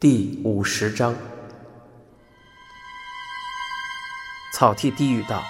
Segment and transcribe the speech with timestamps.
[0.00, 1.14] 第五十章，
[4.54, 5.42] 草剃低语道：“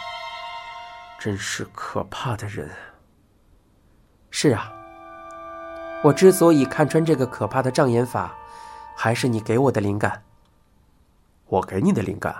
[1.20, 2.68] 真是可怕的人。”
[4.32, 4.72] 是啊，
[6.02, 8.34] 我之所以看穿这个可怕的障眼法，
[8.96, 10.24] 还是你给我的灵感。
[11.46, 12.34] 我给你的灵感？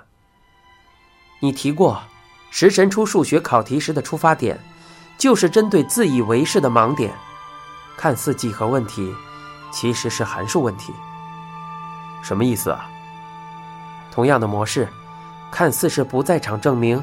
[1.41, 2.03] 你提过，
[2.51, 4.59] 食神出数学考题时的出发点，
[5.17, 7.15] 就是针对自以为是的盲点。
[7.97, 9.15] 看似几何问题，
[9.71, 10.93] 其实是函数问题。
[12.23, 12.91] 什么意思啊？
[14.11, 14.89] 同样的模式，
[15.51, 17.03] 看似是不在场证明，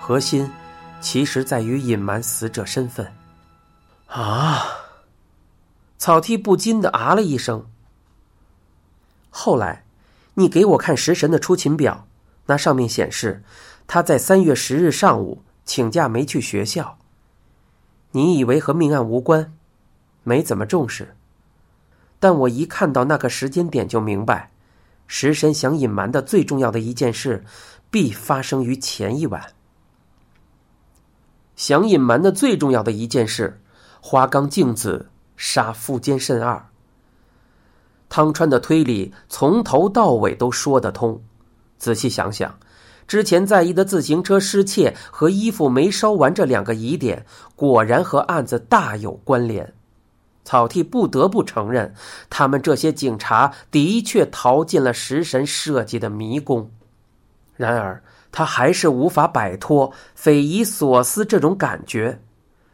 [0.00, 0.50] 核心
[1.00, 3.12] 其实在于隐瞒死者身份。
[4.06, 4.66] 啊！
[5.98, 7.66] 草剃不禁的啊了一声。
[9.30, 9.84] 后来，
[10.34, 12.06] 你给我看食神的出勤表，
[12.46, 13.42] 那上面显示
[13.86, 16.98] 他在三月十日上午请假没去学校。
[18.12, 19.54] 你以为和命案无关，
[20.22, 21.16] 没怎么重视，
[22.20, 24.50] 但我一看到那个时间点就明白。
[25.06, 27.44] 食神想隐瞒的最重要的一件事，
[27.90, 29.42] 必发生于前一晚。
[31.56, 33.60] 想隐瞒的最重要的一件事，
[34.00, 36.66] 花冈镜子杀富坚慎二。
[38.08, 41.20] 汤川的推理从头到尾都说得通。
[41.78, 42.58] 仔细想想，
[43.06, 49.74] 之前在意的自行车失窃和衣服没烧完这两个疑点，果然和案子大有关联。
[50.44, 51.94] 草剃不得不承认，
[52.28, 56.70] 他们这些警察的确逃进了食神设计的迷宫。
[57.56, 62.20] 然而，他还是无法摆脱匪夷所思这种感觉。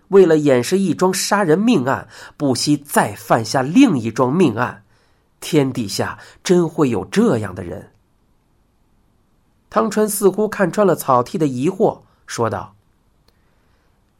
[0.08, 4.82] 为了掩饰一桩杀人命案，不惜再犯下另一桩命案。
[5.38, 7.90] 天底下真会有这样的人？
[9.70, 12.74] 汤川似乎看穿了草剃的疑惑，说道：“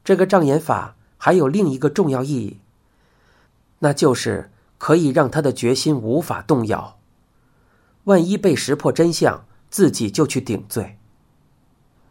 [0.04, 2.60] 这个障眼法还有另一个重要意义。”
[3.81, 6.98] 那就是可以让他的决心无法动摇。
[8.05, 10.97] 万一被识破真相，自己就去顶罪。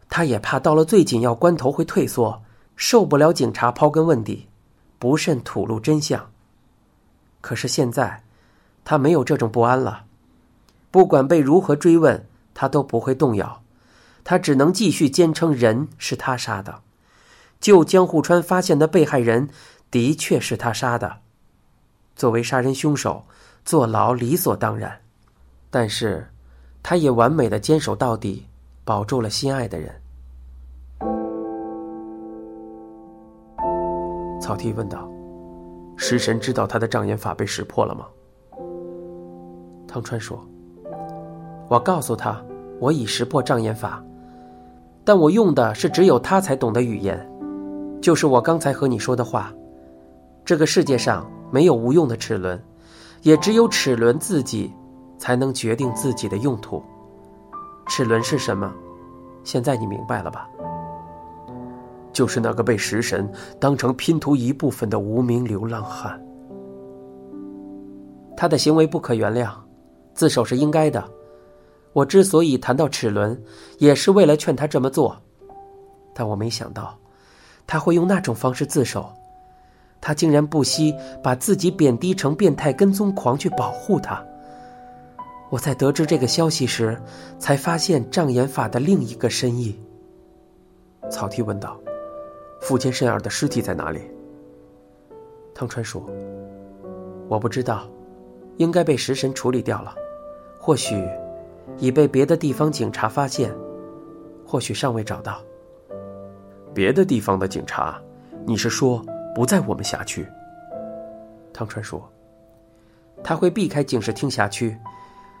[0.08, 2.42] 他也怕到了最紧要关头会退缩，
[2.76, 4.48] 受不了警察刨根问底，
[4.98, 6.30] 不慎吐露真相。
[7.40, 8.24] 可是现在，
[8.84, 10.04] 他没有这种不安了。
[10.90, 13.62] 不管被如何追问，他都不会动摇。
[14.24, 16.82] 他只能继续坚称人是他杀的，
[17.60, 19.48] 就江户川发现的被害人
[19.90, 21.19] 的确是他杀的。
[22.16, 23.22] 作为杀人凶手，
[23.64, 24.92] 坐牢理所当然，
[25.70, 26.26] 但是，
[26.82, 28.46] 他也完美的坚守到底，
[28.84, 29.90] 保住了心爱的人。
[34.40, 35.08] 草剃问道
[35.96, 38.06] ：“食神知道他的障眼法被识破了吗？”
[39.88, 40.38] 汤川说
[41.68, 42.42] ：“我告诉他，
[42.80, 44.04] 我已识破障眼法，
[45.04, 47.18] 但我用的是只有他才懂的语言，
[48.02, 49.50] 就是我刚才和你说的话。
[50.44, 52.62] 这个世界上。”没有无用的齿轮，
[53.22, 54.72] 也只有齿轮自己
[55.18, 56.82] 才能决定自己的用途。
[57.88, 58.72] 齿轮是什么？
[59.42, 60.48] 现在你明白了吧？
[62.12, 66.20] 就是那个被食神当成拼图一部分的无名流浪汉。
[68.36, 69.50] 他的行为不可原谅，
[70.14, 71.02] 自首是应该的。
[71.92, 73.40] 我之所以谈到齿轮，
[73.78, 75.16] 也是为了劝他这么做，
[76.14, 76.96] 但我没想到
[77.66, 79.10] 他会用那种方式自首。
[80.00, 84.24] 他竟然不惜把自己贬低成变态跟踪狂去保护他。
[85.50, 86.96] 我在得知这个消息时，
[87.38, 89.78] 才发现障眼法的另一个深意。
[91.10, 91.78] 草剃问道
[92.62, 94.00] ：“父亲慎二的尸体在哪里？”
[95.54, 96.02] 汤川说
[97.28, 97.86] ：“我不知道，
[98.58, 99.94] 应该被食神处理掉了，
[100.58, 101.04] 或许
[101.78, 103.52] 已被别的地方警察发现，
[104.46, 105.42] 或许尚未找到。
[106.72, 108.00] 别的地方的警察，
[108.46, 109.04] 你是说？”
[109.40, 110.28] 不在我们辖区。
[111.50, 112.12] 汤川说
[113.24, 114.76] ：“他会避开警视厅辖区，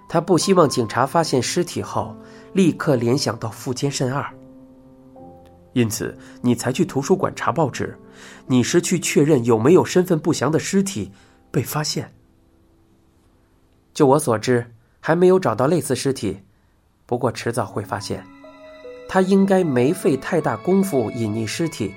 [0.08, 2.16] 他不希望警察发现尸体后
[2.54, 4.24] 立刻联想到富坚慎二。
[5.74, 7.94] 因此，你才去图书馆查报纸，
[8.46, 11.12] 你是去确认有没有身份不详的尸体
[11.50, 12.10] 被发现。
[13.92, 16.40] 就我所知，还没有找到类似尸体，
[17.04, 18.24] 不过迟早会发现。
[19.06, 21.94] 他应该没费太大功夫隐匿尸体，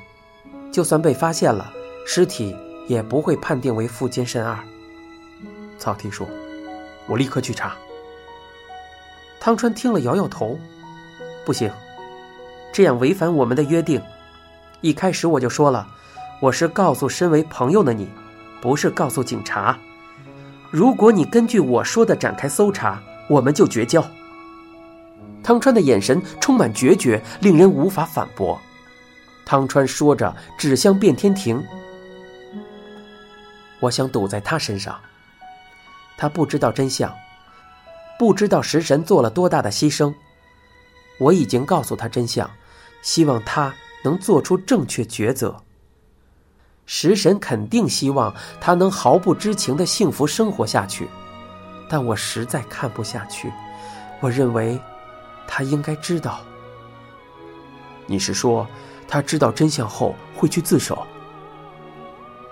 [0.70, 1.72] 就算被发现了。”
[2.06, 2.56] 尸体
[2.88, 4.58] 也不会判定为富坚慎二。
[5.78, 6.28] 草剃说
[7.08, 7.76] ：“我立刻去查。”
[9.40, 10.58] 汤川听了摇摇头
[11.46, 11.72] ：“不行，
[12.72, 14.02] 这样违反我们的约定。
[14.82, 15.88] 一开始我就说了，
[16.42, 18.08] 我是告诉身为朋友的你，
[18.62, 19.78] 不是告诉警察。
[20.72, 24.06] 如果你根据我说的展开搜查，我们就绝交。”
[25.44, 28.58] 汤川的眼神充满决绝，令人无法反驳。
[29.46, 31.62] 汤川说着，指向变天庭。
[33.84, 34.98] 我想赌在他身上。
[36.16, 37.14] 他不知道真相，
[38.18, 40.14] 不知道食神做了多大的牺牲。
[41.20, 42.50] 我已经告诉他真相，
[43.02, 45.62] 希望他能做出正确抉择。
[46.86, 51.10] 食神肯定希望他能毫不知情的幸福生活下去，
[51.90, 53.52] 但我实在看不下去。
[54.22, 54.80] 我认为，
[55.46, 56.40] 他应该知道。
[58.06, 58.66] 你是说，
[59.10, 61.06] 他知道真相后会去自首？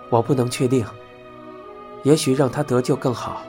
[0.10, 0.86] 我不能确定。
[2.04, 3.42] 也许让他得救更好。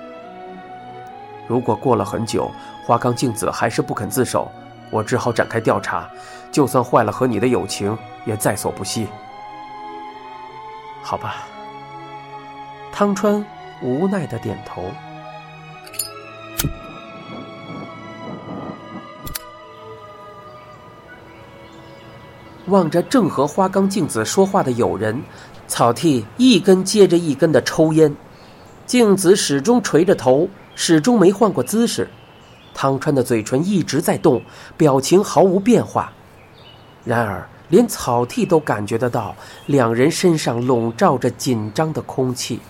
[1.47, 2.51] 如果过了很久，
[2.85, 4.51] 花冈镜子还是不肯自首，
[4.91, 6.09] 我只好展开调查，
[6.51, 9.07] 就算坏了和你的友情，也在所不惜。
[11.03, 11.47] 好吧。
[12.93, 13.45] 汤川
[13.83, 14.85] 无奈的点头。
[22.67, 25.21] 望着正和花冈镜子说话的友人，
[25.67, 28.15] 草剃一根接着一根的抽烟，
[28.93, 32.11] 镜子始终垂着头，始终没换过姿势。
[32.75, 34.43] 汤川的嘴唇一直在动，
[34.77, 36.13] 表情毫无变化。
[37.03, 39.35] 然而，连草剃都感觉得到
[39.65, 42.61] 两人身上笼罩着紧张的空气。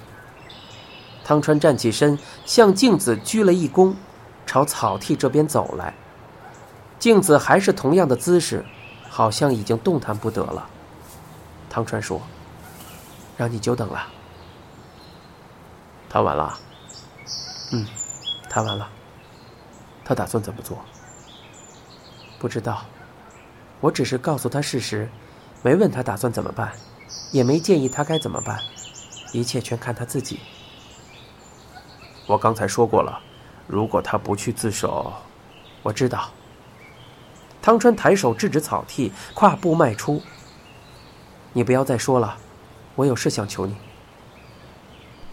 [1.25, 3.93] 汤川站起身，向镜子鞠了一躬，
[4.47, 5.93] 朝草剃这边走来。
[7.01, 8.65] 镜子还是同样的姿势。
[9.11, 10.69] 好像已经动弹不得了。
[11.69, 12.23] 汤川说
[13.37, 14.07] ：“让你久等了。”
[16.13, 16.59] 谈完了。
[17.73, 17.87] 嗯，
[18.51, 18.87] 谈完了。
[20.05, 20.79] 他打算怎么做？
[22.39, 22.83] 不知道。
[23.81, 25.09] 我只是告诉他事实，
[25.63, 26.71] 没问他打算怎么办，
[27.31, 28.59] 也没建议他该怎么办。
[29.33, 30.41] 一切全看他自己。
[32.27, 33.19] 我刚才说过了，
[33.67, 35.11] 如果他不去自首，
[35.83, 36.29] 我知道。
[37.63, 40.21] 汤川抬手制止草剃，跨步迈出。
[41.55, 42.37] 你不要再说了，
[42.97, 43.75] 我有事想求你。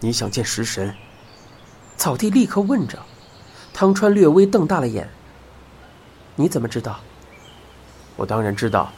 [0.00, 0.94] 你想见食神？
[1.96, 2.98] 草地立刻问着。
[3.72, 5.08] 汤川略微瞪大了眼。
[6.34, 7.00] 你怎么知道？
[8.16, 8.90] 我当然知道，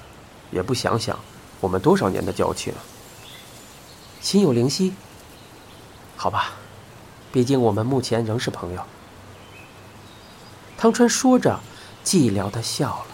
[0.51, 1.19] 也不想想，
[1.61, 2.73] 我们多少年的交情。
[4.21, 4.95] 心有灵犀。
[6.17, 6.53] 好吧，
[7.33, 8.83] 毕竟我们目前仍是朋友。
[10.79, 11.61] 汤川说着，
[12.05, 13.07] 寂寥的笑了。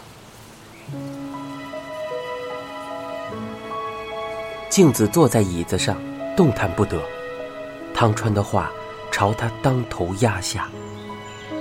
[4.71, 5.97] 镜子坐在椅子上，
[6.37, 7.03] 动弹不得。
[7.99, 8.71] 汤川的话
[9.11, 10.69] 朝他当头压下，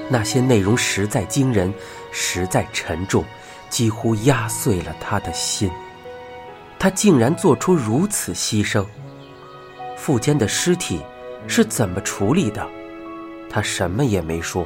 [0.07, 1.73] 那些内容实在惊人，
[2.11, 3.25] 实在沉重，
[3.71, 5.67] 几乎压碎了他的心。
[6.77, 8.85] 他竟然做出如此牺牲。
[9.95, 11.01] 富坚的尸体
[11.47, 12.69] 是怎么处理的？
[13.49, 14.63] 他什么也没说，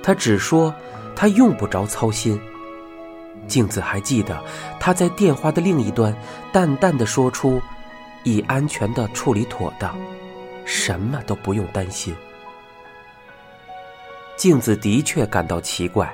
[0.00, 0.72] 他只说
[1.16, 2.40] 他用不着操心。
[3.48, 4.40] 镜子还记得，
[4.78, 6.14] 他在电话的另一端
[6.52, 7.60] 淡淡的说出
[8.22, 9.98] ：“已安全的处理妥当，
[10.64, 12.14] 什么都不用担心。”
[14.36, 16.12] 镜子的确感到奇怪，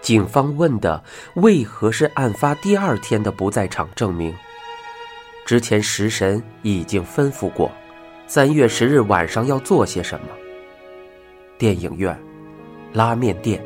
[0.00, 1.02] 警方问的
[1.36, 4.34] 为何是案发第二天的不在场证明？
[5.46, 7.70] 之前食神已经吩咐过，
[8.26, 10.28] 三月十日晚上要做些什么？
[11.56, 12.18] 电影院、
[12.92, 13.64] 拉面店、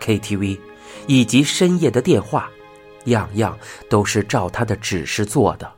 [0.00, 0.58] KTV。
[1.08, 2.48] 以及深夜的电话，
[3.06, 3.58] 样样
[3.90, 5.70] 都是照他的指示做的，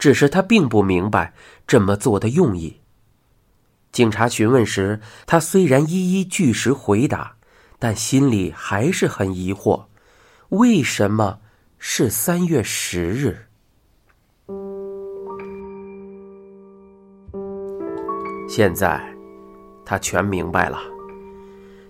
[0.00, 1.34] 只是他并不明白
[1.66, 2.80] 这么做的用意。
[3.92, 7.36] 警察询问时，他虽然一一据实回答，
[7.78, 9.84] 但心里还是很疑惑：
[10.48, 11.40] 为什么
[11.78, 13.46] 是三月十日？
[18.48, 19.14] 现在，
[19.84, 20.80] 他全明白了。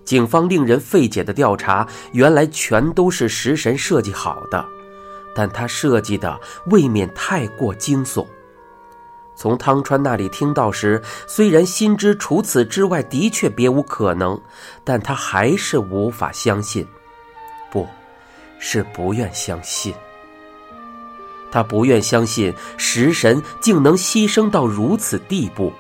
[0.05, 4.67] 警方令人费解的调查，原来全都是食神设计好的，
[5.35, 8.27] 但他设计的未免太过惊悚。
[9.35, 14.39] 从汤川那里听到时，虽然心知除此之外的确别无可能，
[14.85, 16.87] 但他还是无法相信，
[17.71, 17.89] 不，
[18.59, 19.95] 是不愿相信。
[21.51, 25.73] 他不愿相信食神竟能牺牲到如此地步。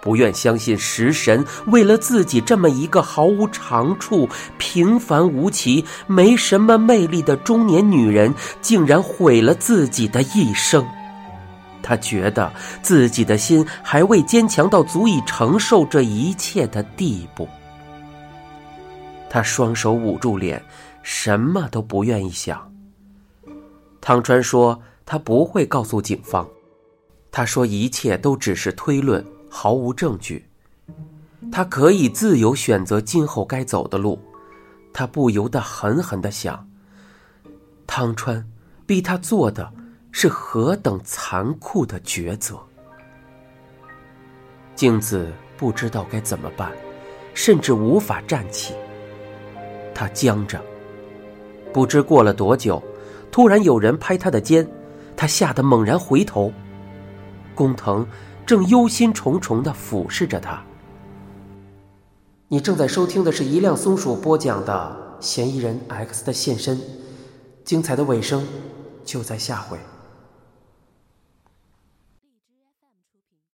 [0.00, 10.86] 不愿相信食神为了自己这么一个毫无长处、平凡无奇、没什么魅力的中年女人，竟然毁了自己的一生。
[11.82, 17.48] 他觉得自己的心还未坚强到足以承受这一切的地步。
[19.28, 20.64] 他双手捂住脸，
[21.02, 22.72] 什么都不愿意想。
[24.00, 26.48] 汤川说：“他不会告诉警方。”
[27.30, 29.24] 他说：“一切都只是推论。”
[29.58, 30.44] 毫无证据，
[31.50, 34.20] 他可以自由选择今后该走的路。
[34.92, 36.68] 他不由得狠狠的想：
[37.86, 38.46] 汤川
[38.84, 39.72] 逼他做的
[40.12, 42.58] 是何等残酷的抉择。
[44.74, 46.70] 镜子不知道该怎么办，
[47.32, 48.74] 甚至无法站起。
[49.94, 50.62] 他僵着，
[51.72, 52.80] 不知过了多久，
[53.32, 54.68] 突然有人拍他的肩，
[55.16, 56.52] 他吓得猛然回头，
[57.54, 58.06] 工藤
[58.46, 60.62] 正忧心忡忡的俯视着他。
[62.46, 66.78] 你正在收听的是一辆松鼠播讲的《嫌疑人 X 的现身》，
[67.64, 68.46] 精彩的尾声
[69.04, 69.76] 就在下回。